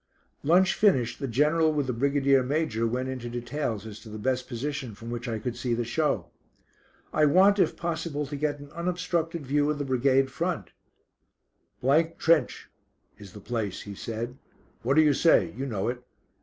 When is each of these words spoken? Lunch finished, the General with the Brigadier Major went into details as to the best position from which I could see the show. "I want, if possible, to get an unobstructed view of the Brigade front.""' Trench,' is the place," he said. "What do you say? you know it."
Lunch 0.41 0.73
finished, 0.73 1.19
the 1.19 1.27
General 1.27 1.71
with 1.71 1.85
the 1.85 1.93
Brigadier 1.93 2.41
Major 2.41 2.87
went 2.87 3.07
into 3.07 3.29
details 3.29 3.85
as 3.85 3.99
to 3.99 4.09
the 4.09 4.17
best 4.17 4.47
position 4.47 4.95
from 4.95 5.11
which 5.11 5.27
I 5.27 5.37
could 5.37 5.55
see 5.55 5.75
the 5.75 5.83
show. 5.85 6.25
"I 7.13 7.25
want, 7.25 7.59
if 7.59 7.77
possible, 7.77 8.25
to 8.25 8.35
get 8.35 8.57
an 8.59 8.71
unobstructed 8.71 9.45
view 9.45 9.69
of 9.69 9.77
the 9.77 9.85
Brigade 9.85 10.31
front.""' 10.31 10.71
Trench,' 12.17 12.71
is 13.19 13.33
the 13.33 13.39
place," 13.39 13.81
he 13.83 13.93
said. 13.93 14.39
"What 14.81 14.95
do 14.95 15.03
you 15.03 15.13
say? 15.13 15.51
you 15.55 15.67
know 15.67 15.87
it." 15.87 16.01